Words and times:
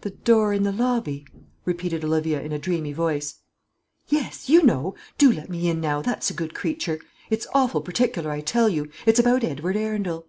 "The 0.00 0.10
door 0.10 0.52
in 0.52 0.64
the 0.64 0.72
lobby?" 0.72 1.24
repeated 1.64 2.04
Olivia, 2.04 2.42
in 2.42 2.50
a 2.50 2.58
dreamy 2.58 2.92
voice. 2.92 3.42
"Yes, 4.08 4.48
you 4.48 4.64
know. 4.64 4.96
Do 5.18 5.30
let 5.30 5.48
me 5.48 5.68
in 5.70 5.80
now, 5.80 6.02
that's 6.02 6.30
a 6.30 6.34
good 6.34 6.52
creature. 6.52 6.98
It's 7.30 7.46
awful 7.54 7.80
particular, 7.80 8.32
I 8.32 8.40
tell 8.40 8.68
you. 8.68 8.88
It's 9.06 9.20
about 9.20 9.44
Edward 9.44 9.76
Arundel." 9.76 10.26